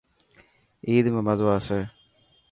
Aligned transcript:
عيد 0.87 1.05
۾ 1.17 1.19
مزو 1.27 1.47
آسي. 1.57 1.79